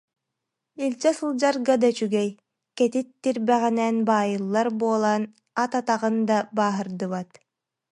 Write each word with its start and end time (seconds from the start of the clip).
Илдьэ 0.83 1.11
сылдьарга 1.17 1.75
да 1.81 1.89
үчүгэй, 1.93 2.29
кэтит 2.77 3.07
тирбэҕэнэн 3.21 3.95
баайыллар 4.07 4.67
буо- 4.79 4.99
лан 5.03 5.23
ат 5.63 5.71
атаҕын 5.79 6.15
да 6.29 6.37
бааһырдыбат 6.57 7.29